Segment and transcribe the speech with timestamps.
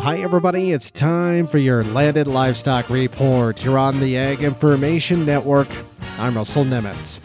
[0.00, 0.72] Hi, everybody.
[0.72, 3.62] It's time for your Land and Livestock report.
[3.62, 5.68] You're on the Ag Information Network.
[6.16, 7.20] I'm Russell Nemetz.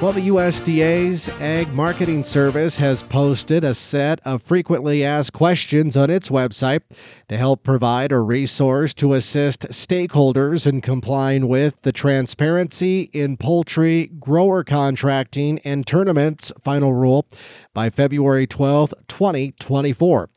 [0.00, 6.10] Well, the USDA's Ag Marketing Service has posted a set of frequently asked questions on
[6.10, 6.82] its website
[7.28, 14.06] to help provide a resource to assist stakeholders in complying with the Transparency in Poultry
[14.20, 17.26] Grower Contracting and Tournaments final rule
[17.74, 20.28] by February 12, 2024.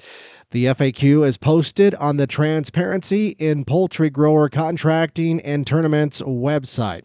[0.55, 7.01] The FAQ is posted on the Transparency in Poultry Grower Contracting and Tournaments website.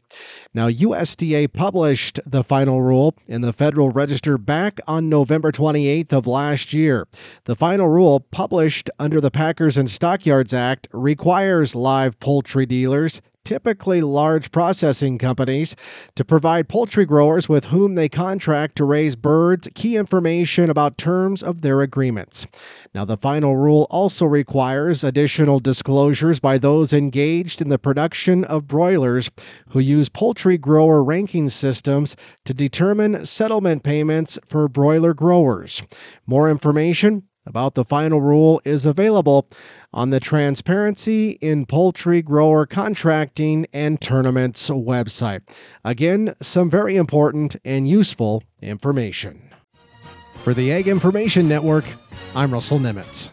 [0.55, 6.29] Now, USDA published the final rule in the Federal Register back on November 28th of
[6.29, 7.09] last year.
[7.47, 14.01] The final rule, published under the Packers and Stockyards Act, requires live poultry dealers typically
[14.01, 15.75] large processing companies,
[16.17, 21.43] to provide poultry growers with whom they contract to raise birds key information about terms
[21.43, 22.47] of their agreements.
[22.95, 28.67] Now, the final rule also requires additional disclosures by those engaged in the production of
[28.67, 29.31] broilers
[29.69, 35.83] who use poultry grower ranking systems to determine settlement payments for broiler growers.
[36.27, 39.49] More information about the final rule is available
[39.93, 45.41] on the Transparency in Poultry Grower Contracting and Tournaments website.
[45.85, 49.51] Again, some very important and useful information.
[50.37, 51.85] For the Ag Information Network,
[52.35, 53.31] I'm Russell Nemetz.